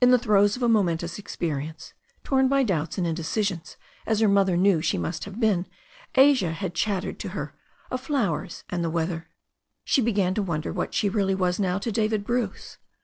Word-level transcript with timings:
In 0.00 0.12
the 0.12 0.20
throes 0.20 0.54
of 0.54 0.62
a 0.62 0.68
momentous 0.68 1.18
experience, 1.18 1.92
torn 2.22 2.46
by 2.46 2.62
doubts 2.62 2.96
and 2.96 3.04
indecisions 3.04 3.76
as 4.06 4.20
her 4.20 4.28
mother 4.28 4.56
knew 4.56 4.80
she 4.80 4.96
must 4.96 5.24
have 5.24 5.40
been, 5.40 5.66
Asia 6.14 6.52
had 6.52 6.74
chattered 6.74 7.18
to 7.18 7.30
her 7.30 7.56
of 7.90 8.00
flowers 8.00 8.62
and 8.70 8.84
the 8.84 8.88
weather. 8.88 9.30
She 9.82 10.00
began 10.00 10.32
to 10.34 10.42
wonder 10.44 10.72
what 10.72 10.94
she 10.94 11.08
really 11.08 11.34
was 11.34 11.58
now 11.58 11.78
to 11.78 11.90
David 11.90 12.22
Bruce. 12.24 12.78